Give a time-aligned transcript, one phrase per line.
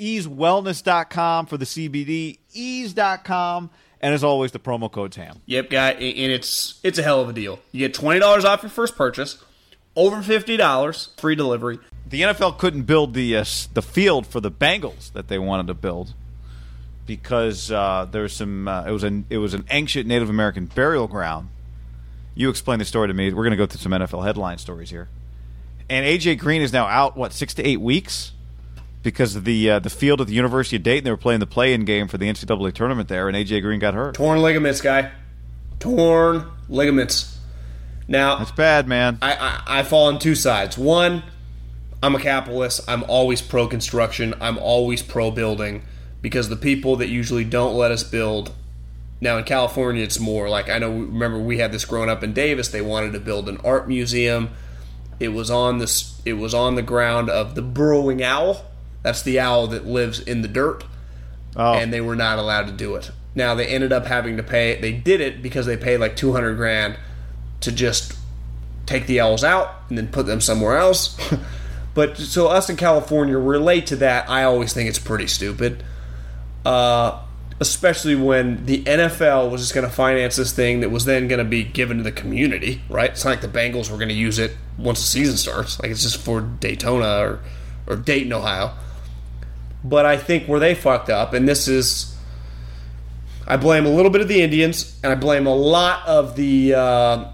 [0.00, 3.70] easewellness.com for the CBD, ease.com,
[4.00, 5.42] and as always, the promo code's HAM.
[5.46, 7.58] Yep, guy, and it's it's a hell of a deal.
[7.70, 9.42] You get twenty dollars off your first purchase,
[9.94, 11.78] over fifty dollars, free delivery.
[12.08, 15.74] The NFL couldn't build the uh, the field for the Bengals that they wanted to
[15.74, 16.14] build
[17.06, 18.68] because uh, there's some.
[18.68, 21.48] Uh, it was an it was an ancient Native American burial ground.
[22.34, 23.32] You explain the story to me.
[23.32, 25.08] We're going to go through some NFL headline stories here.
[25.90, 27.16] And AJ Green is now out.
[27.16, 28.32] What six to eight weeks?
[29.02, 31.04] Because of the uh, the field at the University of Dayton.
[31.04, 33.94] They were playing the play-in game for the NCAA tournament there, and AJ Green got
[33.94, 34.14] hurt.
[34.14, 35.10] Torn ligaments, guy.
[35.78, 37.38] Torn ligaments.
[38.08, 39.18] Now that's bad, man.
[39.22, 40.76] I, I, I fall on two sides.
[40.76, 41.22] One,
[42.02, 42.82] I'm a capitalist.
[42.88, 44.34] I'm always pro construction.
[44.40, 45.82] I'm always pro building
[46.20, 48.52] because the people that usually don't let us build.
[49.22, 50.90] Now in California, it's more like I know.
[50.90, 52.68] Remember, we had this growing up in Davis.
[52.68, 54.50] They wanted to build an art museum.
[55.18, 56.20] It was on this.
[56.24, 58.64] It was on the ground of the burrowing owl
[59.02, 60.84] that's the owl that lives in the dirt.
[61.56, 61.74] Oh.
[61.74, 63.10] And they were not allowed to do it.
[63.34, 64.80] Now they ended up having to pay.
[64.80, 66.96] They did it because they paid like two hundred grand
[67.60, 68.16] to just
[68.86, 71.16] take the owls out and then put them somewhere else.
[71.94, 74.28] but so us in California relate to that.
[74.28, 75.82] I always think it's pretty stupid.
[76.64, 77.22] Uh,
[77.60, 81.38] especially when the NFL was just going to finance this thing that was then going
[81.38, 83.10] to be given to the community, right?
[83.10, 85.78] It's not like the Bengals were going to use it once the season starts.
[85.80, 87.40] Like it's just for Daytona or,
[87.86, 88.72] or Dayton, Ohio.
[89.82, 92.16] But I think where they fucked up, and this is,
[93.46, 96.74] I blame a little bit of the Indians, and I blame a lot of the
[96.74, 97.24] uh,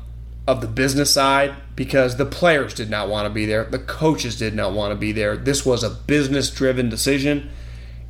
[0.46, 4.38] of the business side because the players did not want to be there, the coaches
[4.38, 5.36] did not want to be there.
[5.36, 7.50] This was a business driven decision,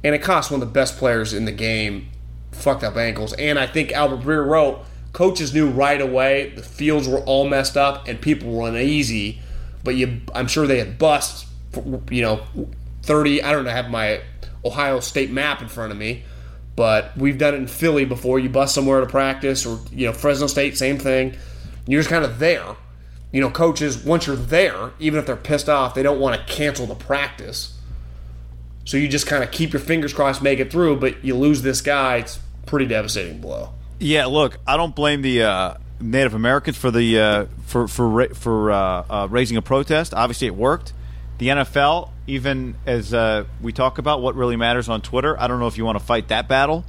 [0.05, 2.09] and it cost one of the best players in the game
[2.53, 3.33] fucked up ankles.
[3.35, 7.77] And I think Albert Breer wrote, coaches knew right away the fields were all messed
[7.77, 9.41] up and people were uneasy,
[9.83, 11.47] but you, I'm sure they had bust,
[12.11, 12.43] you know,
[13.07, 13.43] 30.
[13.43, 14.21] I don't have my
[14.65, 16.25] Ohio State map in front of me,
[16.75, 18.39] but we've done it in Philly before.
[18.39, 21.37] You bus somewhere to practice, or you know Fresno State, same thing.
[21.87, 22.77] You're just kind of there.
[23.33, 26.53] You know, coaches once you're there, even if they're pissed off, they don't want to
[26.53, 27.77] cancel the practice.
[28.85, 31.63] So you just kind of keep your fingers crossed, make it through, but you lose
[31.63, 32.19] this guy.
[32.19, 33.71] It's pretty devastating blow.
[33.99, 38.71] Yeah, look, I don't blame the uh, Native Americans for the uh, for for for
[38.71, 40.15] uh, uh raising a protest.
[40.15, 40.93] Obviously, it worked.
[41.39, 45.61] The NFL, even as uh, we talk about what really matters on Twitter, I don't
[45.61, 46.85] know if you want to fight that battle,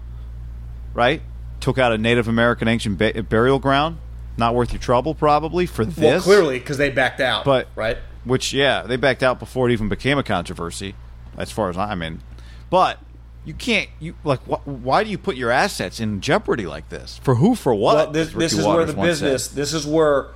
[0.93, 1.21] right?
[1.59, 3.97] Took out a Native American ancient ba- burial ground.
[4.37, 5.97] Not worth your trouble, probably, for this.
[5.97, 7.43] Well, clearly, because they backed out.
[7.43, 10.93] But right, which yeah, they backed out before it even became a controversy,
[11.37, 12.22] as far as I'm in.
[12.69, 12.99] But
[13.47, 17.17] you can't you like wh- why do you put your assets in jeopardy like this
[17.23, 19.55] for who for what well, this, this is where the business said.
[19.55, 20.28] this is where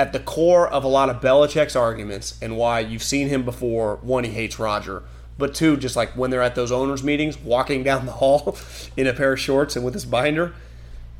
[0.00, 3.96] at the core of a lot of Belichick's arguments and why you've seen him before.
[3.96, 5.02] One, he hates Roger,
[5.36, 8.56] but two, just like when they're at those owners' meetings, walking down the hall
[8.96, 10.54] in a pair of shorts and with his binder,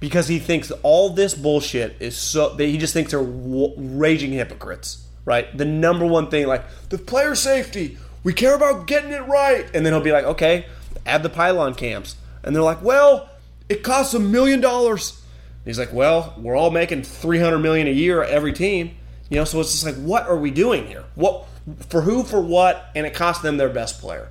[0.00, 2.54] because he thinks all this bullshit is so.
[2.54, 5.54] that He just thinks they're raging hypocrites, right?
[5.54, 9.84] The number one thing, like the player safety, we care about getting it right, and
[9.84, 10.64] then he'll be like, okay,
[11.04, 13.28] add the pylon cams, and they're like, well,
[13.68, 15.19] it costs a million dollars
[15.64, 18.96] he's like, well, we're all making 300 million a year every team.
[19.28, 21.04] You know, so it's just like, what are we doing here?
[21.14, 21.46] What
[21.88, 24.28] For who, for what, and it cost them their best player.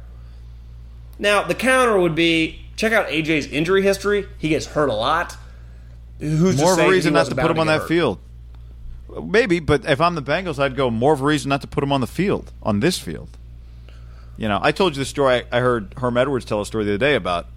[1.17, 4.25] Now, the counter would be check out AJ's injury history.
[4.37, 5.35] He gets hurt a lot.
[6.19, 7.87] Who's More of a reason not to put him on that hurt?
[7.87, 8.19] field.
[9.23, 11.83] Maybe, but if I'm the Bengals, I'd go more of a reason not to put
[11.83, 13.29] him on the field, on this field.
[14.37, 15.43] You know, I told you the story.
[15.51, 17.47] I heard Herm Edwards tell a story the other day about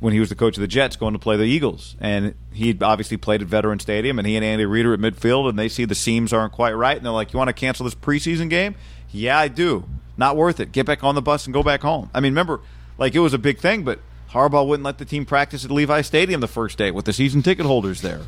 [0.00, 1.96] when he was the coach of the Jets going to play the Eagles.
[2.00, 5.48] And he obviously played at Veteran Stadium, and he and Andy Reid are at midfield,
[5.48, 6.96] and they see the seams aren't quite right.
[6.96, 8.74] And they're like, You want to cancel this preseason game?
[9.10, 9.88] Yeah, I do.
[10.16, 10.72] Not worth it.
[10.72, 12.10] Get back on the bus and go back home.
[12.14, 12.60] I mean, remember,
[12.98, 14.00] like, it was a big thing, but
[14.30, 17.42] Harbaugh wouldn't let the team practice at Levi Stadium the first day with the season
[17.42, 18.22] ticket holders there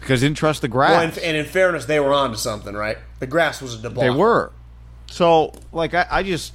[0.00, 0.90] because he didn't trust the grass.
[0.90, 2.98] Well, and, and in fairness, they were on to something, right?
[3.18, 4.02] The grass was a debacle.
[4.02, 4.52] They were.
[5.06, 6.52] So, like, I, I just,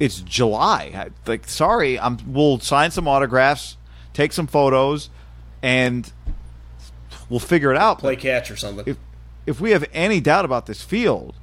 [0.00, 0.92] it's July.
[0.94, 2.18] I, like, sorry, I'm.
[2.26, 3.76] We'll sign some autographs,
[4.12, 5.10] take some photos,
[5.62, 6.10] and
[7.28, 7.98] we'll figure it out.
[7.98, 8.84] play But catch or something.
[8.86, 8.96] if
[9.46, 11.34] if we have any doubt about this field,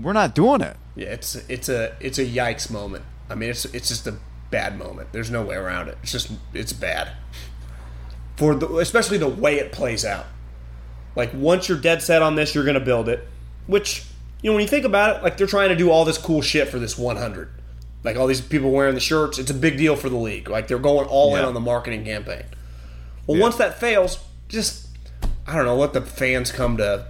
[0.00, 0.76] we're not doing it.
[0.96, 3.04] Yeah, it's it's a it's a yikes moment.
[3.28, 4.16] I mean, it's it's just a
[4.50, 5.08] bad moment.
[5.12, 5.98] There's no way around it.
[6.02, 7.12] It's just it's bad.
[8.36, 10.26] For the, especially the way it plays out.
[11.14, 13.28] Like once you're dead set on this, you're going to build it.
[13.66, 14.04] Which
[14.44, 16.42] you know when you think about it, like they're trying to do all this cool
[16.42, 17.48] shit for this 100.
[18.02, 20.50] Like all these people wearing the shirts, it's a big deal for the league.
[20.50, 22.44] Like they're going all in on the marketing campaign.
[23.26, 23.42] Well, Yeah.
[23.42, 24.18] once that fails,
[24.48, 24.86] just
[25.46, 27.06] I don't know, let the fans come to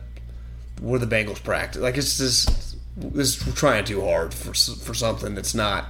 [0.80, 1.82] where the Bengals practice.
[1.82, 5.86] Like it's just this we're trying too hard for for something that's not.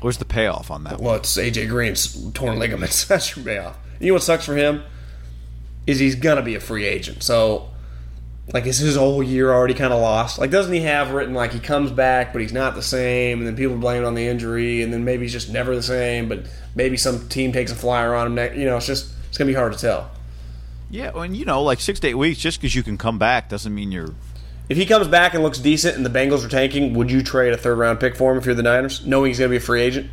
[0.00, 0.94] Where's the payoff on that?
[0.94, 1.02] one?
[1.04, 3.04] Well, it's AJ Green's torn ligaments.
[3.08, 3.76] That's your payoff.
[3.98, 4.84] You know what sucks for him
[5.88, 7.24] is he's gonna be a free agent.
[7.24, 7.70] So,
[8.52, 10.38] like, is his whole year already kind of lost?
[10.38, 13.46] Like, doesn't he have written like he comes back, but he's not the same, and
[13.46, 16.28] then people blame it on the injury, and then maybe he's just never the same,
[16.28, 18.34] but maybe some team takes a flyer on him.
[18.36, 20.10] Next, you know, it's just it's gonna be hard to tell.
[20.90, 23.50] Yeah, and you know, like six to eight weeks, just because you can come back
[23.50, 24.14] doesn't mean you're.
[24.70, 27.52] If he comes back and looks decent, and the Bengals are tanking, would you trade
[27.52, 29.60] a third round pick for him if you're the Niners, knowing he's gonna be a
[29.60, 30.10] free agent?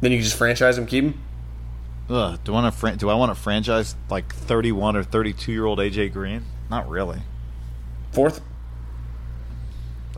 [0.00, 1.20] Then you can just franchise him, keep him.
[2.08, 2.78] Ugh, do I want to?
[2.78, 6.44] Fran- do I want to franchise like thirty-one or thirty-two year old AJ Green?
[6.70, 7.20] Not really.
[8.16, 8.40] Fourth,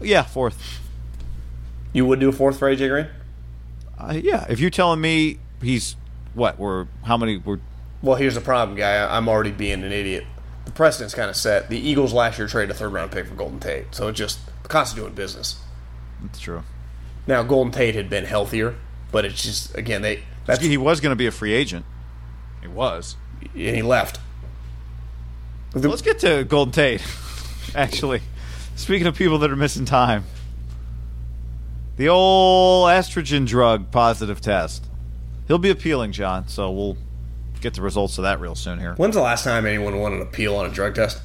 [0.00, 0.78] Yeah, fourth.
[1.92, 3.06] you would do a fourth for AJ Green.
[3.98, 5.96] Uh, yeah, if you're telling me he's
[6.34, 6.60] what?
[6.60, 7.38] We're how many?
[7.38, 7.58] We're
[8.00, 8.98] Well, here's the problem, guy.
[8.98, 10.24] I- I'm already being an idiot.
[10.64, 11.70] The precedent's kind of set.
[11.70, 14.38] The Eagles last year traded a third round pick for Golden Tate, so it just
[14.62, 15.56] the cost of doing business.
[16.22, 16.62] that's true.
[17.26, 18.76] Now Golden Tate had been healthier,
[19.10, 21.84] but it's just again they that's he was going to be a free agent.
[22.62, 23.16] He was.
[23.42, 24.20] and he left.
[25.72, 27.02] The- Let's get to Golden Tate.
[27.74, 28.22] Actually,
[28.76, 30.24] speaking of people that are missing time,
[31.96, 34.86] the old estrogen drug positive test.
[35.48, 36.46] He'll be appealing, John.
[36.48, 36.96] So we'll
[37.60, 38.94] get the results of that real soon here.
[38.94, 41.20] When's the last time anyone won an appeal on a drug test?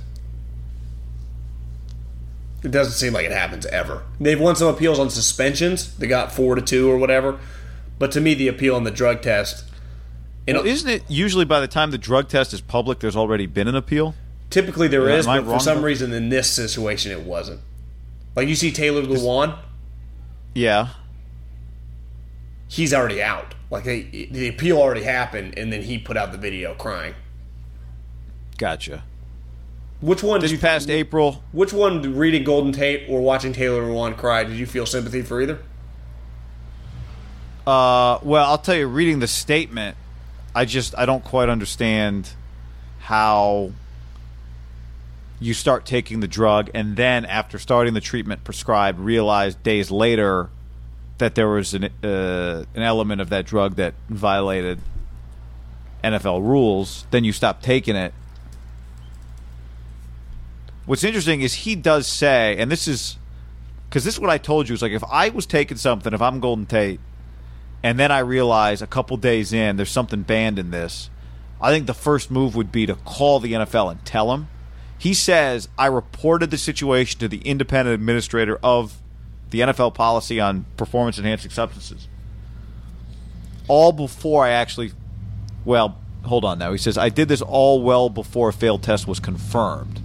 [2.63, 4.03] It doesn't seem like it happens ever.
[4.19, 5.95] They've won some appeals on suspensions.
[5.97, 7.39] They got four to two or whatever.
[7.99, 9.65] But to me, the appeal on the drug test,
[10.47, 13.67] Well, isn't it usually by the time the drug test is public, there's already been
[13.67, 14.15] an appeal?
[14.53, 17.59] Typically there Am is, but for some reason in this situation it wasn't.
[18.35, 19.57] Like you see Taylor Lewan,
[20.53, 20.89] Yeah.
[22.67, 23.55] he's already out.
[23.71, 27.15] Like they, the appeal already happened, and then he put out the video crying.
[28.59, 29.03] Gotcha.
[29.99, 30.39] Which one?
[30.41, 32.15] This did- you, past April, Which one?
[32.15, 34.43] Reading Golden Tate or watching Taylor Lewan cry?
[34.43, 35.59] Did you feel sympathy for either?
[37.65, 39.95] Uh, well, I'll tell you, reading the statement,
[40.53, 42.29] I just I don't quite understand
[42.99, 43.71] how
[45.43, 50.49] you start taking the drug and then after starting the treatment prescribed, realize days later
[51.17, 54.79] that there was an uh, an element of that drug that violated
[56.03, 57.05] NFL rules.
[57.11, 58.13] Then you stop taking it.
[60.85, 63.17] What's interesting is he does say, and this is
[63.89, 64.73] because this is what I told you.
[64.73, 66.99] Is like if I was taking something, if I'm Golden Tate
[67.83, 71.09] and then I realize a couple days in there's something banned in this,
[71.61, 74.47] I think the first move would be to call the NFL and tell them.
[75.03, 79.01] He says, I reported the situation to the independent administrator of
[79.49, 82.07] the NFL policy on performance enhancing substances.
[83.67, 84.93] All before I actually,
[85.65, 86.71] well, hold on now.
[86.71, 89.99] He says, I did this all well before a failed test was confirmed.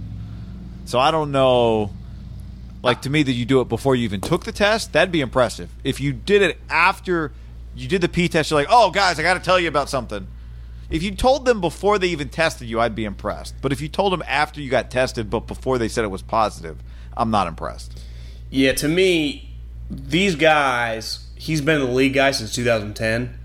[0.83, 1.91] So I don't know
[2.83, 5.21] like to me that you do it before you even took the test that'd be
[5.21, 7.33] impressive if you did it after
[7.75, 10.25] you did the p test you're like oh guys i gotta tell you about something
[10.89, 13.87] if you told them before they even tested you i'd be impressed but if you
[13.87, 16.77] told them after you got tested but before they said it was positive
[17.17, 18.01] i'm not impressed
[18.49, 19.49] Yeah, to me,
[19.91, 23.37] these guys, he's been in the league guy since 2010.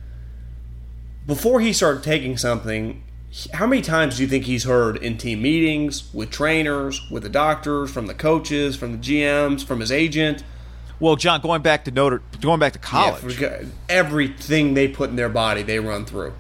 [1.27, 3.03] Before he started taking something,
[3.55, 7.29] how many times do you think he's heard in team meetings with trainers, with the
[7.29, 10.45] doctors, from the coaches, from the GMs, from his agent?
[11.01, 15.17] Well, John, going back to Notre, going back to college, Yeah, everything they put in
[15.17, 16.33] their body, they run through.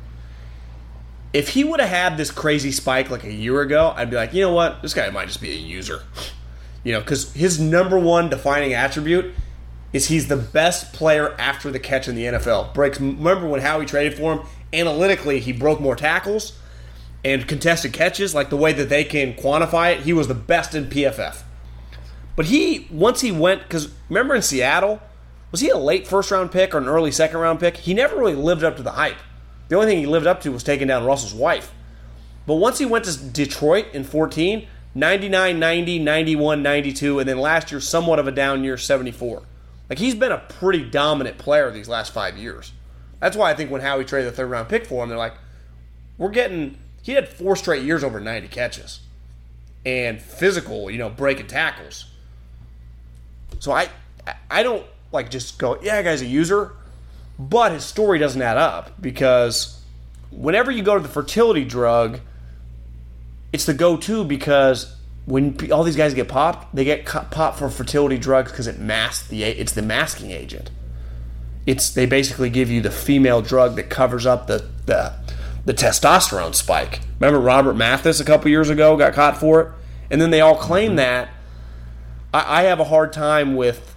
[1.35, 4.33] If he would have had this crazy spike like a year ago, I'd be like,
[4.33, 6.05] you know what, this guy might just be a user.
[6.85, 9.35] You know, because his number one defining attribute
[9.93, 12.73] is he's the best player after the catch in the NFL.
[12.73, 13.01] Breaks.
[13.01, 14.47] Remember when Howie traded for him?
[14.73, 16.57] Analytically, he broke more tackles
[17.25, 20.03] and contested catches, like the way that they can quantify it.
[20.03, 21.43] He was the best in PFF.
[22.37, 25.01] But he once he went because remember in Seattle,
[25.51, 27.79] was he a late first round pick or an early second round pick?
[27.79, 29.17] He never really lived up to the hype.
[29.69, 31.73] The only thing he lived up to was taking down Russell's wife.
[32.47, 37.73] But once he went to Detroit in 14, 99, 90, 91, 92, and then last
[37.73, 39.43] year somewhat of a down year, 74.
[39.89, 42.73] Like he's been a pretty dominant player these last five years.
[43.21, 45.35] That's why I think when Howie traded the third round pick for him, they're like,
[46.19, 46.79] we're getting.
[47.03, 49.01] He had four straight years over 90 catches
[49.85, 52.07] and physical, you know, breaking tackles.
[53.59, 53.89] So I,
[54.51, 56.73] I don't like just go, yeah, guy's a user,
[57.39, 59.81] but his story doesn't add up because
[60.31, 62.21] whenever you go to the fertility drug,
[63.53, 68.19] it's the go-to because when all these guys get popped, they get popped for fertility
[68.19, 70.71] drugs because it masks the it's the masking agent.
[71.67, 75.15] It's they basically give you the female drug that covers up the the,
[75.65, 77.01] the testosterone spike.
[77.19, 79.69] Remember Robert Mathis a couple years ago got caught for it,
[80.11, 80.97] and then they all claim mm-hmm.
[80.97, 81.29] that.
[82.35, 83.94] I, I have a hard time with.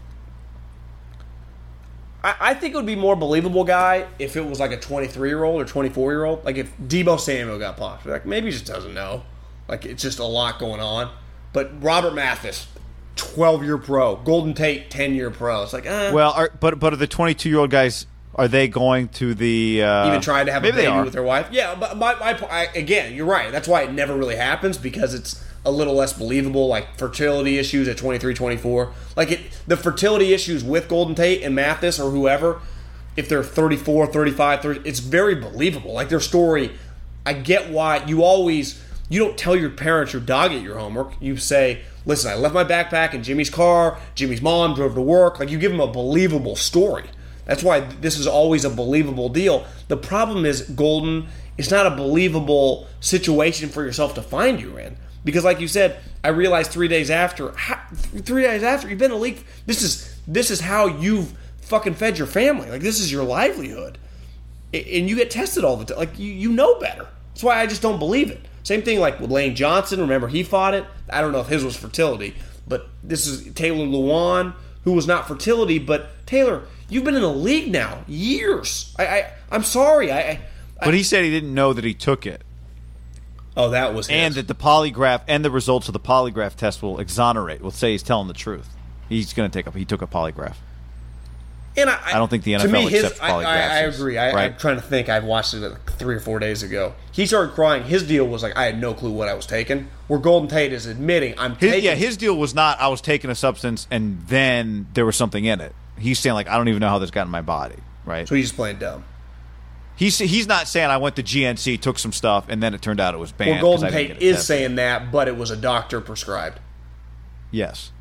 [2.28, 5.30] I, I think it would be more believable, guy, if it was like a 23
[5.30, 6.44] year old or 24 year old.
[6.44, 9.24] Like if Deebo Samuel got popped, like maybe he just doesn't know.
[9.68, 11.12] Like it's just a lot going on.
[11.54, 12.68] But Robert Mathis,
[13.16, 15.64] 12 year pro, Golden Tate, 10 year pro.
[15.64, 16.12] It's like, eh.
[16.12, 18.06] well, are, but but are the 22 year old guys
[18.36, 21.48] are they going to the uh, even trying to have a baby with their wife.
[21.52, 23.52] Yeah, but my, my I, again, you're right.
[23.52, 26.68] That's why it never really happens because it's a little less believable.
[26.68, 28.94] Like fertility issues at 23, 24.
[29.16, 32.62] Like it, the fertility issues with Golden Tate and Mathis or whoever,
[33.16, 35.94] if they're 34, 35, 30, it's very believable.
[35.94, 36.72] Like their story,
[37.26, 41.14] I get why you always you don't tell your parents your dog ate your homework.
[41.22, 43.98] You say, "Listen, I left my backpack in Jimmy's car.
[44.16, 47.06] Jimmy's mom drove to work." Like you give them a believable story.
[47.46, 49.66] That's why this is always a believable deal.
[49.88, 51.28] The problem is Golden.
[51.58, 56.00] It's not a believable situation for yourself to find you in because, like you said,
[56.24, 59.44] I realized three days after, how, three days after you've been in the league.
[59.66, 62.70] This is this is how you've fucking fed your family.
[62.70, 63.98] Like this is your livelihood,
[64.74, 65.98] and you get tested all the time.
[65.98, 67.08] Like you you know better.
[67.30, 68.46] That's why I just don't believe it.
[68.64, 70.02] Same thing like with Lane Johnson.
[70.02, 70.86] Remember he fought it.
[71.10, 72.36] I don't know if his was fertility,
[72.68, 74.54] but this is Taylor Lewan
[74.88, 75.80] who was not fertility.
[75.80, 78.96] But Taylor, you've been in the league now years.
[78.98, 80.12] I, I I'm sorry.
[80.12, 80.40] I, I
[80.82, 82.42] But he said he didn't know that he took it,
[83.58, 84.36] oh that was and his.
[84.36, 87.60] that the polygraph and the results of the polygraph test will exonerate.
[87.62, 88.70] Will say he's telling the truth.
[89.10, 90.56] He's going to take a he took a polygraph.
[91.78, 94.18] And I, I don't think the to NFL me, his, accepts I, I, I agree.
[94.18, 94.52] I, right?
[94.52, 95.10] I'm trying to think.
[95.10, 96.96] I watched it like three or four days ago.
[97.12, 97.84] He started crying.
[97.84, 99.88] His deal was like, I had no clue what I was taking.
[100.08, 101.86] Where Golden Tate is admitting, I'm His, taking.
[101.86, 105.46] yeah, his deal was not I was taking a substance and then there was something
[105.46, 105.76] in it.
[106.00, 108.28] He's saying like I don't even know how this got in my body, right?
[108.28, 109.04] so he's playing dumb.
[109.98, 113.00] He's he's not saying I went to GNC, took some stuff, and then it turned
[113.00, 113.64] out it was banned.
[113.64, 116.60] Well, Golden Tate is saying that, but it was a doctor prescribed.
[117.52, 117.92] yes.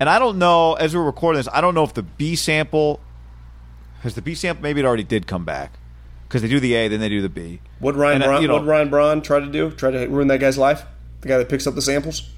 [0.00, 3.00] And I don't know as we're recording this, I don't know if the B sample
[4.00, 4.62] has the B sample.
[4.62, 5.74] Maybe it already did come back
[6.26, 7.60] because they do the A, then they do the B.
[7.80, 9.70] What Ryan uh, Braun, you know- what Ryan Braun try to do?
[9.70, 10.84] Try to ruin that guy's life?
[11.20, 12.30] The guy that picks up the samples?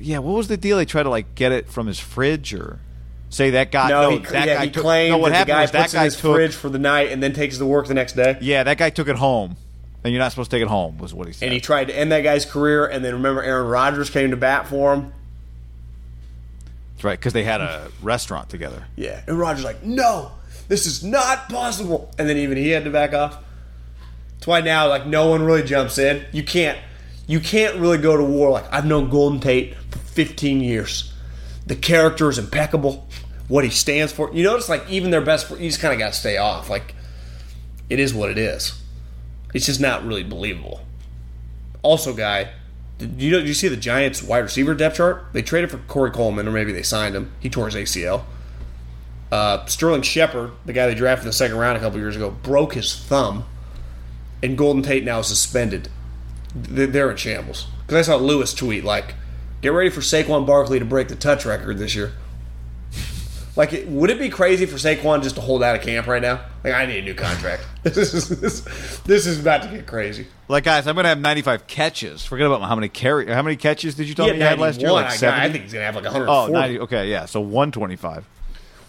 [0.00, 0.76] Yeah, what was the deal?
[0.76, 2.80] They tried to like get it from his fridge or
[3.30, 3.88] say that guy.
[3.88, 4.82] No, No, he, that yeah, guy he took.
[4.82, 6.34] claimed no, what that the happened guy was that puts it in his took.
[6.36, 8.36] fridge for the night and then takes it to work the next day.
[8.40, 9.56] Yeah, that guy took it home,
[10.04, 10.98] and you're not supposed to take it home.
[10.98, 11.46] Was what he said.
[11.46, 14.36] And he tried to end that guy's career, and then remember Aaron Rodgers came to
[14.36, 15.12] bat for him.
[16.94, 18.84] That's right, because they had a restaurant together.
[18.96, 20.30] Yeah, and Rodgers like, no,
[20.68, 22.10] this is not possible.
[22.18, 23.36] And then even he had to back off.
[24.34, 26.24] That's why now, like, no one really jumps in.
[26.32, 26.78] You can't,
[27.26, 28.50] you can't really go to war.
[28.50, 31.12] Like, I've known Golden Tate for 15 years.
[31.66, 33.08] The character is impeccable.
[33.48, 34.32] What he stands for.
[34.34, 36.68] You notice, like, even their best, you just kind of got to stay off.
[36.68, 36.94] Like,
[37.88, 38.80] it is what it is.
[39.54, 40.80] It's just not really believable.
[41.82, 42.50] Also, guy,
[42.98, 43.38] did you know?
[43.38, 45.26] Did you see the Giants' wide receiver depth chart?
[45.32, 47.32] They traded for Corey Coleman, or maybe they signed him.
[47.40, 48.24] He tore his ACL.
[49.30, 52.30] Uh, Sterling Shepard, the guy they drafted in the second round a couple years ago,
[52.30, 53.44] broke his thumb,
[54.42, 55.88] and Golden Tate now is suspended.
[56.54, 57.66] They're they're in shambles.
[57.86, 59.14] Because I saw Lewis tweet like,
[59.62, 62.12] "Get ready for Saquon Barkley to break the touch record this year."
[63.56, 66.20] Like, it- would it be crazy for Saquon just to hold out of camp right
[66.20, 66.40] now?
[66.62, 67.62] Like, I need a new contract.
[67.84, 70.26] this is this, this is about to get crazy.
[70.48, 72.24] Like guys, I'm going to have 95 catches.
[72.24, 73.26] Forget about how many carry.
[73.32, 74.92] How many catches did you tell He me you had last year?
[74.92, 75.42] Like I- 70.
[75.42, 76.52] I think he's gonna have like Oh, 140.
[76.52, 77.24] 90, okay, yeah.
[77.24, 78.26] So 125.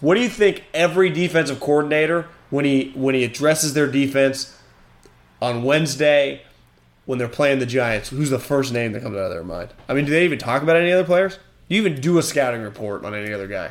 [0.00, 4.54] What do you think every defensive coordinator when he when he addresses their defense
[5.40, 6.42] on Wednesday
[7.08, 9.70] when they're playing the Giants, who's the first name that comes out of their mind?
[9.88, 11.36] I mean, do they even talk about any other players?
[11.36, 13.70] Do you even do a scouting report on any other guy?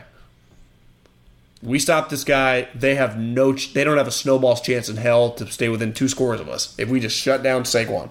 [1.62, 2.67] We stop this guy.
[2.74, 3.53] They have no.
[3.53, 6.50] Ch- they don't have a snowball's chance in hell to stay within two scores of
[6.50, 8.10] us if we just shut down Saquon.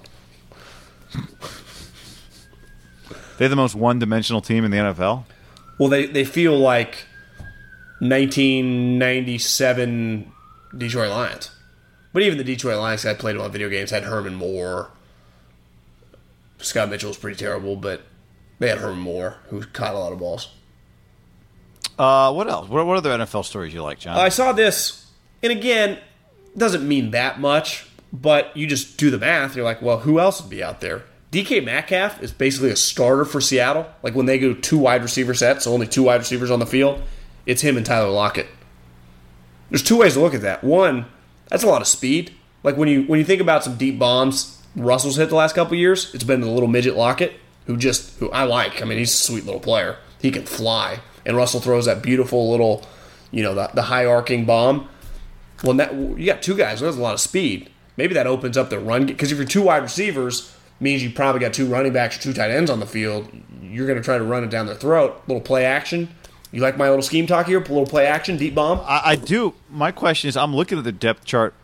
[3.39, 5.25] They're the most one-dimensional team in the NFL.
[5.77, 7.05] Well, they, they feel like
[7.99, 10.33] 1997
[10.79, 11.51] Detroit Lions.
[12.13, 14.93] But even the Detroit Lions I played on video games had Herman Moore.
[16.67, 18.03] Scott Mitchell was pretty terrible, but
[18.59, 20.49] they had Herman Moore who caught a lot of balls.
[21.99, 22.69] Uh, what else?
[22.69, 24.19] What, what other NFL stories you like, John?
[24.19, 25.11] I saw this,
[25.43, 25.99] and again,
[26.57, 29.57] doesn't mean that much, but you just do the math.
[29.57, 31.05] You're like, well, who else would be out there?
[31.33, 33.87] DK Metcalf is basically a starter for Seattle.
[34.03, 36.67] Like when they go two wide receiver sets, so only two wide receivers on the
[36.67, 37.03] field,
[37.47, 38.47] it's him and Tyler Lockett.
[39.71, 40.63] There's two ways to look at that.
[40.63, 41.07] One,
[41.49, 42.33] that's a lot of speed.
[42.63, 45.77] Like when you when you think about some deep bombs Russell's hit the last couple
[45.77, 47.33] years, it's been the little midget Lockett
[47.67, 48.81] who just who I like.
[48.81, 49.97] I mean, he's a sweet little player.
[50.21, 52.87] He can fly, and Russell throws that beautiful little,
[53.31, 54.89] you know, the, the high arcing bomb.
[55.65, 56.81] Well, that you got two guys.
[56.81, 57.71] There's a lot of speed.
[57.97, 61.41] Maybe that opens up the run because if you're two wide receivers, means you probably
[61.41, 63.29] got two running backs or two tight ends on the field.
[63.63, 65.23] You're going to try to run it down their throat.
[65.27, 66.09] Little play action.
[66.53, 67.59] You like my little scheme talk here?
[67.59, 68.81] A little play action, deep bomb.
[68.81, 69.55] I, I do.
[69.71, 71.55] My question is, I'm looking at the depth chart.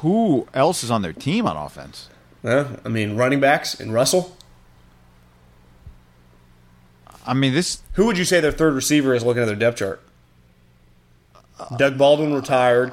[0.00, 2.08] Who else is on their team on offense?
[2.42, 4.36] Yeah, I mean, running backs and Russell.
[7.26, 7.82] I mean, this.
[7.94, 10.02] Who would you say their third receiver is looking at their depth chart?
[11.76, 12.92] Doug Baldwin retired.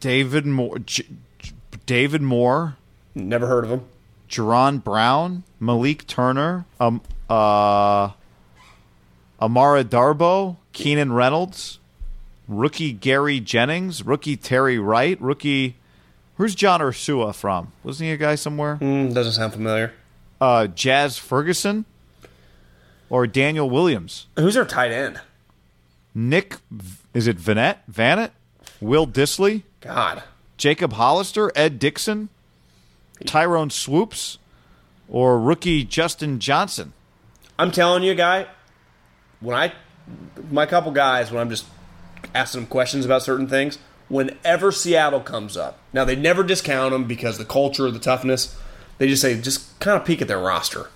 [0.00, 1.04] David Moore, J-
[1.38, 1.52] J-
[1.84, 2.76] David Moore,
[3.14, 3.82] Never heard of him.
[4.28, 8.10] Jaron Brown, Malik Turner, um, uh,
[9.40, 11.78] Amara Darboh, Keenan Reynolds,
[12.48, 15.76] rookie Gary Jennings, rookie Terry Wright, rookie.
[16.36, 17.72] Where's John Ursua from?
[17.82, 18.76] Wasn't he a guy somewhere?
[18.80, 19.92] Mm, doesn't sound familiar.
[20.40, 21.86] Uh, Jazz Ferguson,
[23.08, 25.20] or Daniel Williams, Who's their tight end?
[26.14, 26.56] Nick.
[27.14, 27.76] Is it Vannett?
[27.90, 28.30] Vannett,
[28.80, 30.22] Will Dissly, God.
[30.58, 32.28] Jacob Hollister, Ed Dickson,
[33.24, 34.38] Tyrone Swoopes,
[35.08, 36.92] or rookie Justin Johnson.
[37.58, 38.46] I'm telling you, guy,
[39.40, 39.72] when I,
[40.50, 41.64] my couple guys, when I'm just
[42.34, 47.04] asking them questions about certain things, whenever Seattle comes up, now they never discount them
[47.04, 48.56] because the culture, the toughness,
[48.98, 50.88] they just say, just kind of peek at their roster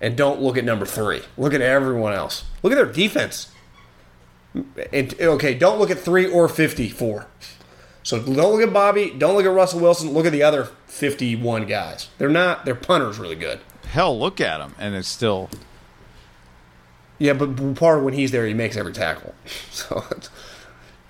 [0.00, 1.22] and don't look at number three.
[1.38, 2.44] Look at everyone else.
[2.62, 3.50] Look at their defense.
[4.92, 7.26] And, okay, don't look at three or 54.
[8.02, 11.66] So don't look at Bobby, don't look at Russell Wilson, look at the other 51
[11.66, 12.10] guys.
[12.18, 13.60] They're not, their punter's really good.
[13.86, 15.48] Hell, look at him, and it's still.
[17.18, 19.34] Yeah, but part of when he's there, he makes every tackle,
[19.70, 20.04] so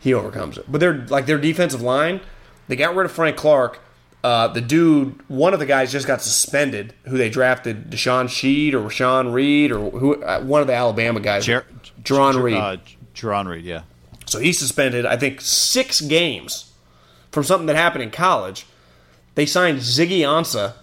[0.04, 0.66] he overcomes it.
[0.70, 2.20] But they're like their defensive line.
[2.68, 3.80] They got rid of Frank Clark.
[4.22, 6.94] Uh, the dude, one of the guys just got suspended.
[7.06, 10.22] Who they drafted, Deshaun Sheed or Rashawn Reed or who?
[10.22, 11.66] Uh, one of the Alabama guys, Jer-
[12.02, 12.54] Jarran Jer- Reed.
[12.56, 12.76] Uh,
[13.14, 13.82] Jarran Reed, yeah.
[14.26, 16.72] So he's suspended, I think, six games
[17.32, 18.64] from something that happened in college.
[19.34, 20.74] They signed Ziggy Ansah.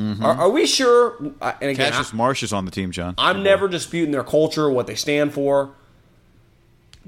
[0.00, 1.16] Are, are we sure?
[1.20, 1.34] And
[1.70, 3.14] again, I- Cassius Marsh is on the team, John.
[3.18, 5.70] I'm never disputing their culture, or what they stand for.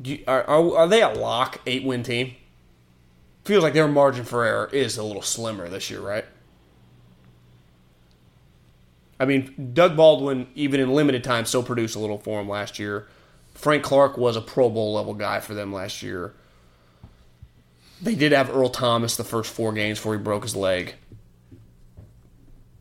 [0.02, 2.34] You, are, are, are they a lock eight win team?
[3.44, 6.24] Feels like their margin for error is a little slimmer this year, right?
[9.18, 12.78] I mean, Doug Baldwin, even in limited time, still produced a little for him last
[12.78, 13.06] year.
[13.54, 16.32] Frank Clark was a Pro Bowl level guy for them last year.
[18.00, 20.94] They did have Earl Thomas the first four games before he broke his leg.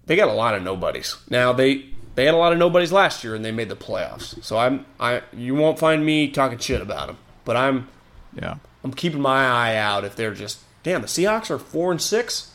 [0.05, 1.17] They got a lot of nobodies.
[1.29, 4.43] Now they they had a lot of nobodies last year and they made the playoffs.
[4.43, 7.17] So I'm I you won't find me talking shit about them.
[7.45, 7.87] But I'm
[8.35, 8.55] yeah.
[8.83, 12.53] I'm keeping my eye out if they're just damn the Seahawks are four and six.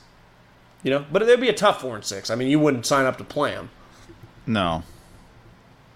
[0.83, 2.31] You know, but it'd be a tough four and six.
[2.31, 3.71] I mean, you wouldn't sign up to play them.
[4.47, 4.83] No.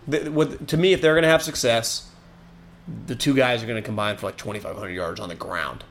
[0.07, 2.11] The, with, to me, if they're going to have success,
[3.07, 5.85] the two guys are going to combine for like 2,500 yards on the ground.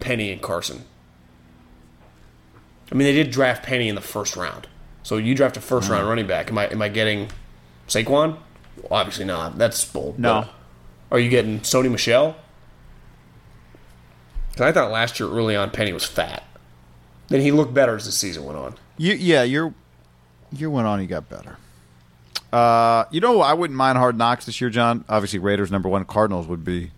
[0.00, 0.84] Penny and Carson.
[2.92, 4.66] I mean, they did draft Penny in the first round.
[5.02, 6.50] So you draft a first round running back.
[6.50, 7.28] Am I am I getting
[7.88, 8.36] Saquon?
[8.76, 9.58] Well, obviously not.
[9.58, 10.18] That's bold.
[10.18, 10.42] No.
[11.08, 12.36] But Are you getting Sony Michel?
[14.50, 16.44] Because I thought last year early on Penny was fat.
[17.28, 18.74] Then he looked better as the season went on.
[18.98, 19.74] You, yeah, your
[20.52, 21.00] your went on.
[21.00, 21.56] He got better.
[22.52, 25.04] Uh, you know, I wouldn't mind Hard Knocks this year, John.
[25.08, 26.04] Obviously, Raiders number one.
[26.04, 26.90] Cardinals would be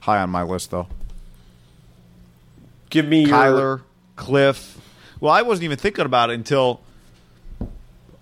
[0.00, 0.88] high on my list, though.
[2.90, 3.82] Give me your, Kyler,
[4.16, 4.78] Cliff.
[5.20, 6.80] Well, I wasn't even thinking about it until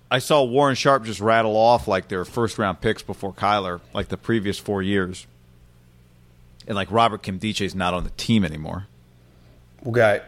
[0.09, 4.09] I saw Warren Sharp just rattle off like their first round picks before Kyler, like
[4.09, 5.25] the previous four years.
[6.67, 8.87] And like Robert Nkemdiche's not on the team anymore.
[9.91, 10.21] guy.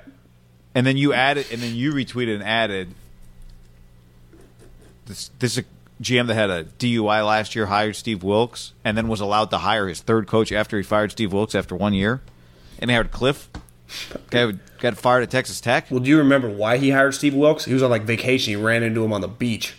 [0.76, 2.90] And then you added, and then you retweeted and added
[5.08, 5.32] this.
[5.40, 5.64] This a
[6.02, 9.58] GM that had a DUI last year hired Steve Wilks, and then was allowed to
[9.60, 12.22] hire his third coach after he fired Steve Wilks after one year,
[12.78, 13.50] and they hired Cliff.
[14.30, 15.90] Guy got fired at Texas Tech.
[15.90, 17.66] Well, do you remember why he hired Steve Wilks?
[17.66, 18.52] He was on like vacation.
[18.52, 19.76] He ran into him on the beach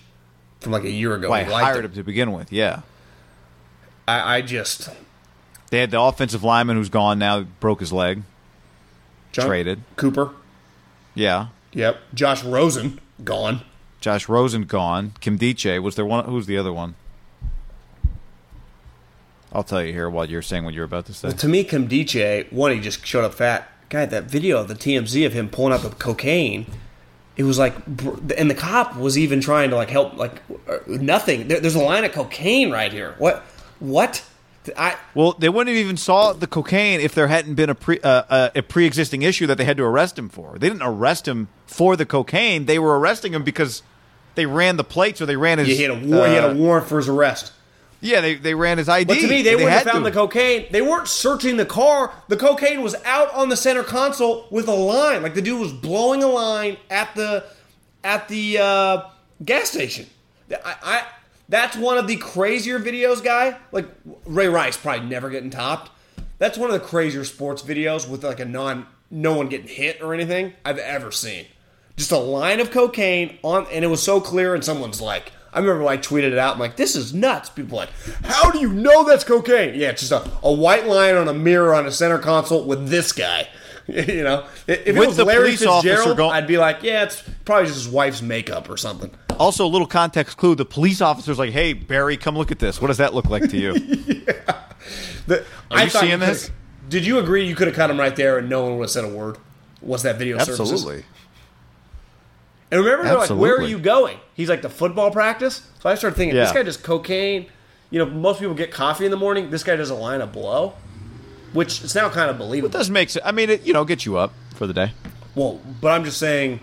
[0.60, 1.30] from like a year ago.
[1.30, 2.52] Why He hired him to begin with?
[2.52, 2.80] Yeah,
[4.06, 4.88] I, I just
[5.70, 8.22] they had the offensive lineman who's gone now, broke his leg.
[9.32, 9.82] John Traded.
[9.96, 10.30] Cooper.
[11.14, 11.98] Yeah, Yep.
[12.14, 13.60] Josh Rosen gone.
[14.00, 15.10] Josh Rosen gone.
[15.20, 16.24] Nkemdiche was there one?
[16.24, 16.94] Who's the other one?
[19.52, 21.30] I'll tell you here while you're saying what you're about to say.
[21.32, 23.68] To me, Kim Nkemdiche, one, he just showed up fat.
[23.88, 26.66] Guy, that video of the TMZ of him pulling out the cocaine,
[27.36, 27.74] it was like,
[28.36, 31.48] and the cop was even trying to like help, like uh, nothing.
[31.48, 33.14] There, there's a line of cocaine right here.
[33.18, 33.42] What?
[33.78, 34.24] What?
[34.76, 38.00] I Well, they wouldn't have even saw the cocaine if there hadn't been a pre
[38.00, 40.58] uh, uh, a pre existing issue that they had to arrest him for.
[40.58, 42.66] They didn't arrest him for the cocaine.
[42.66, 43.82] They were arresting him because
[44.34, 45.68] they ran the plates or they ran his.
[45.68, 47.52] he had a war, he had uh, a warrant for his arrest.
[48.00, 49.06] Yeah, they, they ran his ID.
[49.06, 50.10] But to me, they, wouldn't have found to.
[50.10, 50.66] the cocaine.
[50.70, 52.12] They weren't searching the car.
[52.28, 55.22] The cocaine was out on the center console with a line.
[55.22, 57.44] Like the dude was blowing a line at the
[58.04, 59.02] at the uh,
[59.44, 60.06] gas station.
[60.50, 61.06] I, I
[61.48, 63.56] that's one of the crazier videos, guy.
[63.72, 63.88] Like
[64.26, 65.90] Ray Rice probably never getting topped.
[66.38, 70.02] That's one of the crazier sports videos with like a non no one getting hit
[70.02, 71.46] or anything I've ever seen.
[71.96, 74.54] Just a line of cocaine on, and it was so clear.
[74.54, 76.54] And someone's like, I remember when I tweeted it out.
[76.54, 77.48] I'm like, this is nuts.
[77.48, 77.90] People are like,
[78.24, 79.74] how do you know that's cocaine?
[79.74, 82.88] Yeah, it's just a, a white line on a mirror on a center console with
[82.88, 83.48] this guy.
[83.86, 87.22] you know, if it With was the Larry Fitzgerald, go- I'd be like, yeah, it's
[87.46, 89.10] probably just his wife's makeup or something.
[89.38, 92.82] Also, a little context clue: the police officer's like, "Hey, Barry, come look at this.
[92.82, 93.74] What does that look like to you?"
[95.26, 96.50] The, Are you thought seeing this?
[96.88, 98.90] Did you agree you could have cut him right there and no one would have
[98.90, 99.36] said a word?
[99.82, 100.38] Once that video?
[100.38, 101.04] Absolutely.
[102.70, 104.18] And remember, they're like, where are you going?
[104.34, 105.62] He's like, the football practice?
[105.80, 107.46] So I started thinking, this guy does cocaine.
[107.90, 109.50] You know, most people get coffee in the morning.
[109.50, 110.74] This guy does a line of blow,
[111.54, 112.74] which is now kind of believable.
[112.74, 113.24] It does make sense.
[113.24, 114.92] I mean, it you know gets you up for the day.
[115.34, 116.60] Well, but I'm just saying,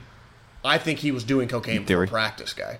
[0.63, 2.07] I think he was doing cocaine for theory.
[2.07, 2.79] practice, guy.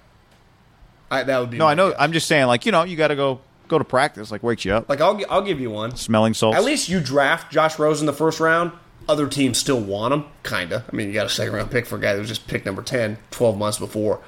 [1.10, 1.90] I, that would be No, I know.
[1.92, 1.98] guess.
[2.00, 4.30] I'm just saying, like you know, you got to go go to practice.
[4.30, 4.88] Like wakes you up.
[4.88, 5.96] like I'll I'll give you one.
[5.96, 6.58] Smelling salts.
[6.58, 8.72] At least you draft Josh Rosen the first round.
[9.08, 10.84] Other teams still want him, kinda.
[10.92, 12.66] I mean, you got a second round pick for a guy that was just picked
[12.66, 14.22] number 10 12 months before.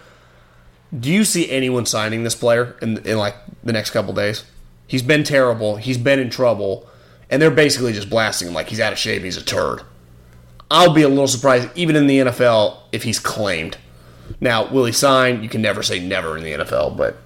[0.97, 4.43] Do you see anyone signing this player in in like the next couple days?
[4.85, 5.75] He's been terrible.
[5.75, 6.87] He's been in trouble,
[7.29, 9.23] and they're basically just blasting him like he's out of shape.
[9.23, 9.81] He's a turd.
[10.69, 13.77] I'll be a little surprised, even in the NFL, if he's claimed.
[14.41, 15.41] Now, will he sign?
[15.41, 17.17] You can never say never in the NFL, but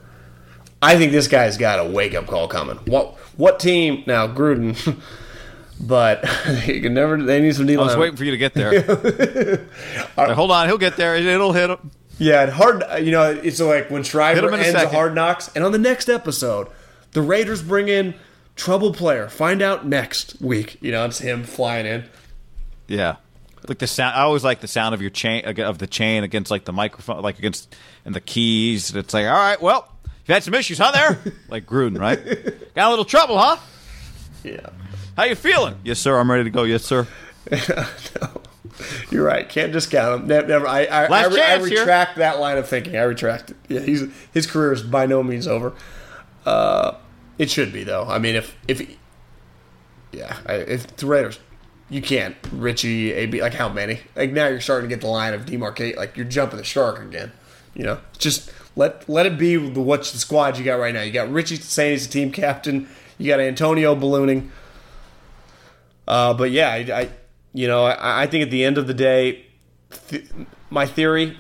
[0.82, 2.78] I think this guy's got a wake up call coming.
[2.86, 4.04] What what team?
[4.08, 4.76] Now Gruden,
[5.82, 6.24] but
[6.68, 7.22] you can never.
[7.22, 9.68] They need some D I was waiting for you to get there.
[10.18, 11.16] Like, hold on, he'll get there.
[11.16, 11.92] It'll hit him.
[12.20, 12.84] Yeah, and hard.
[12.84, 15.80] Uh, you know, it's like when Schreiber a ends a hard knocks, and on the
[15.80, 16.68] next episode,
[17.12, 18.14] the Raiders bring in
[18.56, 19.28] trouble player.
[19.28, 20.78] Find out next week.
[20.82, 22.06] You know, it's him flying in.
[22.88, 23.16] Yeah.
[23.68, 26.24] Like the sound, I always like the sound of your chain uh, of the chain
[26.24, 28.94] against like the microphone, like against and the keys.
[28.96, 30.92] It's like, all right, well, you've had some issues, huh?
[30.92, 32.20] There, like Gruden, right?
[32.76, 33.58] Got a little trouble, huh?
[34.44, 34.70] Yeah,
[35.18, 35.76] How you feeling?
[35.84, 36.18] Yes, sir.
[36.18, 36.64] I'm ready to go.
[36.64, 37.08] Yes, sir.
[39.12, 39.48] you're right.
[39.48, 40.28] Can't discount him.
[40.28, 40.48] Never.
[40.48, 41.80] never I, I, Last I, re- I chance here.
[41.80, 42.96] retract that line of thinking.
[42.96, 43.58] I retract it.
[43.68, 45.74] Yeah, he's his career is by no means over.
[46.46, 46.96] Uh,
[47.38, 48.06] it should be though.
[48.06, 48.82] I mean, if if
[50.12, 51.40] yeah, if the Raiders,
[51.90, 54.00] you can't Richie AB like how many?
[54.16, 55.98] Like now you're starting to get the line of demarcate.
[55.98, 57.32] Like you're jumping the shark again.
[57.74, 61.02] You know, just let let it be the what the squad you got right now.
[61.02, 62.88] You got Richie saying he's the team captain.
[63.18, 64.52] You got Antonio ballooning.
[66.08, 67.10] Uh, but yeah, I, I
[67.54, 69.46] you know I, I think at the end of the day,
[70.10, 70.30] th-
[70.70, 71.38] my theory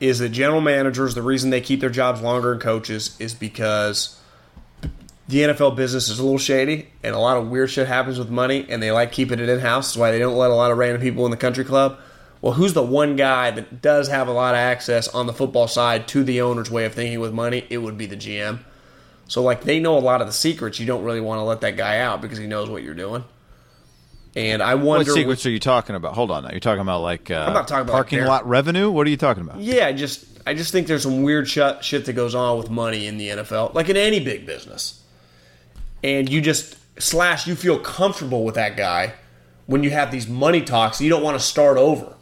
[0.00, 4.20] is that general managers the reason they keep their jobs longer than coaches is because
[5.28, 8.28] the NFL business is a little shady and a lot of weird shit happens with
[8.28, 9.88] money and they like keeping it in house.
[9.88, 11.98] That's why they don't let a lot of random people in the country club.
[12.40, 15.68] Well, who's the one guy that does have a lot of access on the football
[15.68, 17.64] side to the owner's way of thinking with money?
[17.70, 18.58] It would be the GM.
[19.28, 20.78] So like they know a lot of the secrets.
[20.78, 23.24] You don't really want to let that guy out because he knows what you're doing.
[24.34, 26.14] And I wonder What secrets are you talking about?
[26.14, 26.50] Hold on, now.
[26.50, 28.90] You're talking about like uh, I'm not talking about parking like lot revenue.
[28.90, 29.60] What are you talking about?
[29.60, 32.70] Yeah, I just I just think there's some weird shit shit that goes on with
[32.70, 35.02] money in the NFL, like in any big business.
[36.02, 39.14] And you just slash you feel comfortable with that guy
[39.66, 41.00] when you have these money talks.
[41.00, 42.14] You don't want to start over.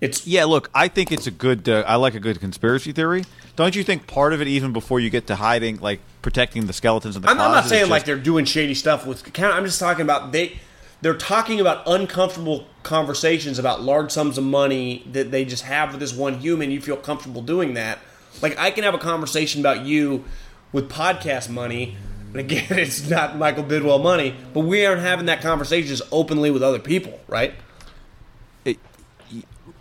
[0.00, 1.68] It's Yeah, look, I think it's a good.
[1.68, 3.24] Uh, I like a good conspiracy theory.
[3.56, 6.72] Don't you think part of it, even before you get to hiding, like protecting the
[6.72, 9.26] skeletons in the I'm, I'm closet, not saying just- like they're doing shady stuff with
[9.26, 9.54] account.
[9.54, 10.58] I'm just talking about they
[11.02, 16.00] they're talking about uncomfortable conversations about large sums of money that they just have with
[16.00, 16.70] this one human.
[16.70, 17.98] You feel comfortable doing that.
[18.42, 20.24] Like I can have a conversation about you
[20.72, 21.96] with podcast money.
[22.32, 26.50] And again, it's not Michael Bidwill money, but we aren't having that conversation just openly
[26.50, 27.54] with other people, right?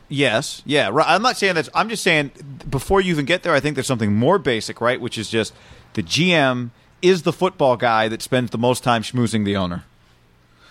[0.10, 0.90] Yes, yeah.
[0.92, 1.08] Right.
[1.08, 1.70] I'm not saying that.
[1.74, 2.32] I'm just saying
[2.70, 5.00] before you even get there, I think there's something more basic, right?
[5.00, 5.54] Which is just
[5.94, 9.86] the GM is the football guy that spends the most time schmoozing the owner.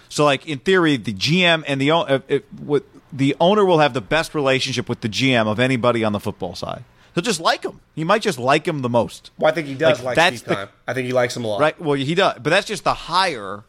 [0.08, 2.78] So, like in theory, the GM and the owner, uh,
[3.12, 6.54] the owner will have the best relationship with the GM of anybody on the football
[6.54, 6.84] side.
[7.14, 7.80] He'll just like him.
[7.94, 9.30] He might just like him the most.
[9.38, 10.68] Well, I think he does Like, like, that's Steve the-.
[10.86, 11.60] I think he likes him a lot.
[11.60, 11.80] Right.
[11.80, 13.64] Well, he does, but that's just the higher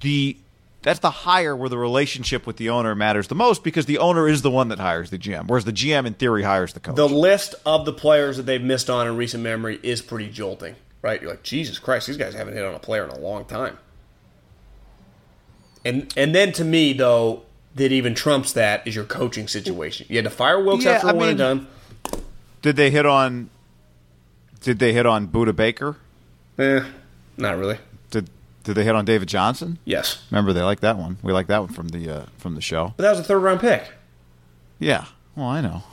[0.00, 0.36] the
[0.86, 4.28] that's the higher where the relationship with the owner matters the most because the owner
[4.28, 6.94] is the one that hires the GM, whereas the GM in theory hires the coach.
[6.94, 10.76] the list of the players that they've missed on in recent memory is pretty jolting,
[11.02, 11.20] right?
[11.20, 13.78] You're like, Jesus Christ, these guys haven't hit on a player in a long time.
[15.84, 17.42] And and then to me though,
[17.74, 20.06] that even trumps that is your coaching situation.
[20.08, 21.66] You had to fire Wilks Yeah, after I one and mean-
[22.12, 22.22] done.
[22.62, 23.50] did they hit on?
[24.60, 25.96] Did they hit on Budda Baker?
[26.58, 26.84] Eh,
[27.36, 27.78] not really.
[28.66, 29.78] Did they hit on David Johnson?
[29.84, 31.18] Yes, Remember they like that one.
[31.22, 32.94] We like that one from the uh, from the show.
[32.96, 33.84] but that was a third round pick.
[34.80, 35.04] Yeah.
[35.36, 35.82] Well, I know.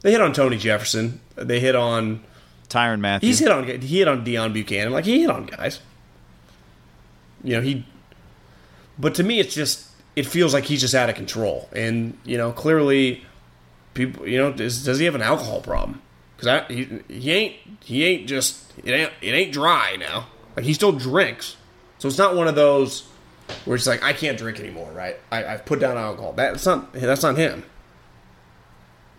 [0.00, 1.20] They hit on Tony Jefferson.
[1.34, 2.22] They hit on.
[2.68, 3.26] Tyrann Mathieu.
[3.26, 3.66] He's hit on.
[3.66, 4.92] He hit on Deone Bucannon.
[4.92, 5.80] Like he hit on guys.
[7.42, 7.84] You know he.
[8.96, 12.38] But to me, it's just it feels like he's just out of control, and you
[12.38, 13.24] know clearly,
[13.94, 14.26] people.
[14.28, 16.00] You know, does, does he have an alcohol problem?
[16.38, 20.28] Because he he ain't he ain't just it ain't it ain't dry now.
[20.56, 21.56] Like he still drinks,
[21.98, 23.08] so it's not one of those
[23.64, 24.90] where it's like I can't drink anymore.
[24.92, 25.16] Right?
[25.32, 26.32] I, I've put down alcohol.
[26.34, 27.64] That's not that's not him.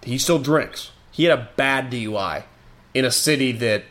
[0.04, 0.92] He still drinks.
[1.12, 2.44] He had a bad DUI
[2.94, 3.84] in a city that.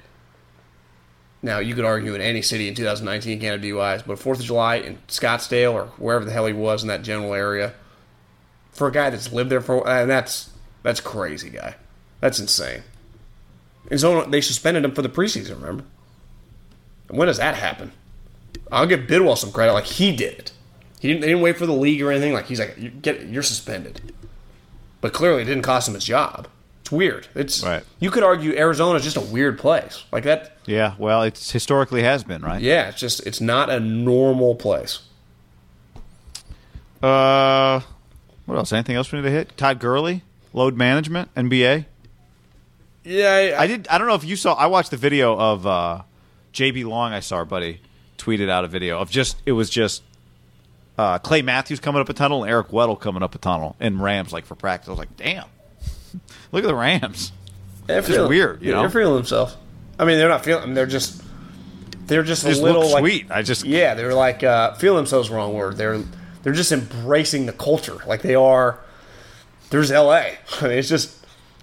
[1.40, 4.44] Now you could argue in any city in 2019 can't have DUIs, but Fourth of
[4.44, 7.74] July in Scottsdale or wherever the hell he was in that general area,
[8.72, 10.50] for a guy that's lived there for, and that's
[10.82, 11.76] that's crazy, guy.
[12.20, 12.82] That's insane.
[13.90, 15.61] And so they suspended him for the preseason.
[15.61, 15.85] Remember?
[17.09, 17.92] And when does that happen?
[18.70, 19.72] I'll give Bidwill some credit.
[19.72, 20.53] Like he did it.
[21.01, 21.20] He didn't.
[21.22, 22.33] They didn't wait for the league or anything.
[22.33, 24.12] Like he's like, you get, you're suspended.
[25.01, 26.48] But clearly, it didn't cost him his job.
[26.83, 27.29] It's weird.
[27.35, 27.85] It's Right.
[28.01, 30.05] You could argue Arizona's just a weird place.
[30.11, 30.57] Like that.
[30.66, 30.94] yeah.
[30.98, 32.61] Well, it's historically has been right.
[32.61, 35.01] Yeah, it's just it's not a normal place.
[37.03, 37.81] Uh,
[38.46, 38.72] what else?
[38.72, 39.57] Anything else we need to hit?
[39.57, 40.22] Todd Gurley,
[40.53, 41.85] load management, NBA.
[43.09, 43.88] Yeah, I did.
[43.88, 44.55] I don't know if you saw.
[44.55, 46.03] I watched the video of uh,
[46.53, 47.12] JB Long.
[47.12, 47.81] I saw our buddy
[48.18, 49.37] tweeted out a video of just.
[49.47, 50.03] It was just
[50.99, 54.01] uh, Clay Matthews coming up a tunnel and Eric Weddle coming up a tunnel in
[54.01, 54.88] Rams like for practice.
[54.88, 55.47] I was like, damn,
[56.53, 57.33] look at the Rams.
[57.87, 58.81] they're just weird, you yeah, know?
[58.83, 59.57] They're feeling themselves.
[59.99, 60.62] I mean, they're not feeling.
[60.62, 61.23] I mean, they're just
[62.09, 63.31] they're just, Just a little look like, sweet.
[63.31, 65.31] I just Yeah, they're like uh, feel themselves.
[65.31, 65.77] Wrong word.
[65.77, 66.03] They're
[66.42, 67.99] they're just embracing the culture.
[68.07, 68.81] Like they are.
[69.71, 70.38] There's L.A.
[70.61, 71.23] I mean, it's just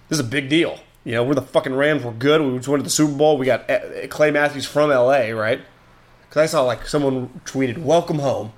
[0.10, 0.80] this is a big deal.
[1.06, 2.04] You know, we're the fucking Rams.
[2.04, 2.42] We're good.
[2.42, 3.38] We just went to the Super Bowl.
[3.38, 5.32] We got uh, Clay Matthews from L.A.
[5.34, 5.62] Right?
[6.28, 8.52] Because I saw like someone tweeted, "Welcome home."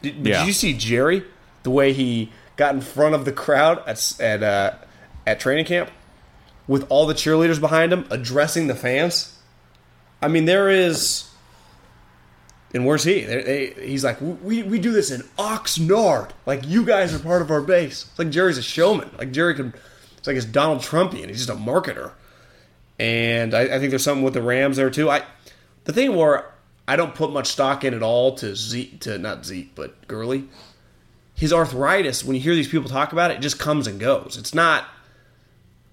[0.00, 0.44] Did, did Yeah.
[0.46, 1.24] you see Jerry?
[1.64, 4.72] The way he got in front of the crowd at at uh,
[5.26, 5.90] at training camp
[6.68, 9.36] with all the cheerleaders behind him addressing the fans.
[10.22, 11.28] I mean, there is.
[12.74, 13.20] And where's he?
[13.20, 13.42] They,
[13.74, 16.30] they, he's like, we, we do this in Oxnard.
[16.46, 18.06] Like, you guys are part of our base.
[18.08, 19.10] It's like Jerry's a showman.
[19.18, 19.74] Like, Jerry could.
[20.22, 21.26] It's like it's Donald Trumpian.
[21.26, 22.12] He's just a marketer.
[22.96, 25.10] And I, I think there's something with the Rams there, too.
[25.10, 25.24] I
[25.82, 26.52] The thing where
[26.86, 30.44] I don't put much stock in at all to Zeke, to not Zeke, but Gurley,
[31.34, 34.36] his arthritis, when you hear these people talk about it, it just comes and goes.
[34.38, 34.86] It's not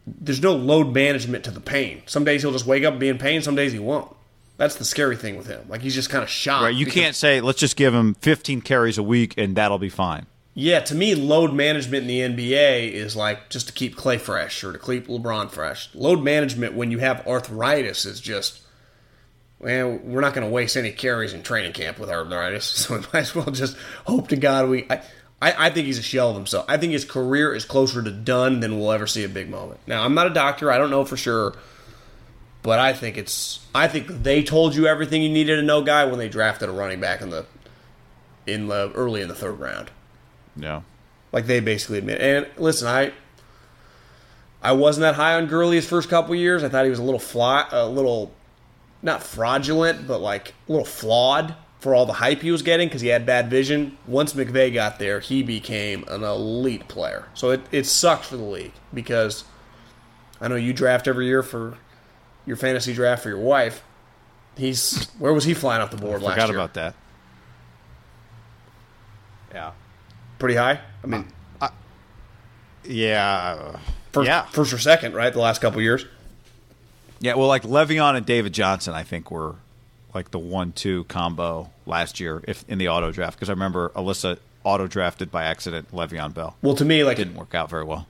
[0.06, 2.04] there's no load management to the pain.
[2.06, 3.42] Some days he'll just wake up and be in pain.
[3.42, 4.16] Some days he won't.
[4.58, 5.66] That's the scary thing with him.
[5.70, 6.64] Like he's just kind of shocked.
[6.64, 6.76] right.
[6.76, 10.26] You can't say let's just give him 15 carries a week and that'll be fine.
[10.60, 14.62] Yeah, to me, load management in the NBA is like just to keep Clay fresh
[14.62, 15.90] or to keep LeBron fresh.
[15.96, 18.60] Load management when you have arthritis is just,
[19.60, 23.00] well, we're not going to waste any carries in training camp with arthritis, so we
[23.14, 24.86] might as well just hope to God we.
[24.90, 25.02] I,
[25.42, 26.66] I, I think he's a shell of himself.
[26.68, 29.80] I think his career is closer to done than we'll ever see a big moment.
[29.88, 30.70] Now, I'm not a doctor.
[30.70, 31.56] I don't know for sure.
[32.64, 36.04] But I think it's I think they told you everything you needed to know, guy,
[36.04, 37.46] when they drafted a running back in the
[38.46, 39.92] in the early in the third round.
[40.56, 40.84] No.
[41.32, 42.22] Like they basically admit.
[42.22, 43.14] And listen, I
[44.62, 46.64] I wasn't that high on Gurley his first couple years.
[46.64, 48.34] I thought he was a little fly, a little
[49.02, 53.02] not fraudulent, but like a little flawed for all the hype he was getting because
[53.02, 53.98] he had bad vision.
[54.06, 57.30] Once McVay got there, he became an elite player.
[57.34, 59.46] So it, it sucks for the league because
[60.42, 61.78] I know you draft every year for
[62.46, 63.82] your fantasy draft for your wife.
[64.58, 66.96] He's where was he flying off the board last Forgot about that.
[69.54, 69.72] Yeah.
[70.40, 70.80] Pretty high.
[71.04, 71.26] I mean,
[72.84, 73.78] Yeah.
[74.12, 74.44] first, yeah.
[74.46, 75.32] first or second, right?
[75.32, 76.06] The last couple years.
[77.20, 79.56] Yeah, well, like Le'Veon and David Johnson, I think were
[80.14, 83.36] like the one-two combo last year, if in the auto draft.
[83.38, 86.56] Because I remember Alyssa auto drafted by accident Le'Veon Bell.
[86.62, 88.08] Well, to me, like Didn't work out very well.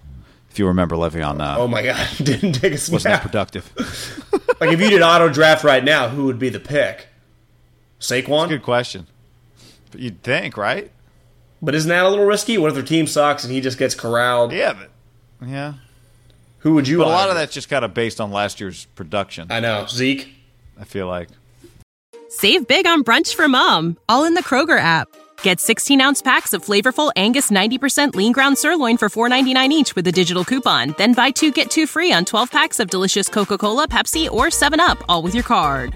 [0.52, 2.94] If you remember Le'Veon, uh, Oh my god, didn't take a snap.
[2.94, 3.72] wasn't that productive.
[4.62, 7.08] like if you did auto draft right now, who would be the pick?
[8.00, 8.48] Saquon.
[8.50, 9.08] Good question.
[9.92, 10.92] But you'd think, right?
[11.62, 12.58] But isn't that a little risky?
[12.58, 14.52] What if their team sucks and he just gets corralled?
[14.52, 15.74] Yeah, but yeah.
[16.60, 17.00] Who would you?
[17.00, 19.48] But a lot of that's just kind of based on last year's production.
[19.50, 20.30] I know Zeke.
[20.80, 21.30] I feel like.
[22.30, 25.08] Save big on brunch for mom, all in the Kroger app.
[25.42, 30.06] Get 16 ounce packs of flavorful Angus 90% lean ground sirloin for $4.99 each with
[30.08, 30.94] a digital coupon.
[30.98, 34.48] Then buy two get two free on 12 packs of delicious Coca Cola, Pepsi, or
[34.48, 35.96] 7UP, all with your card.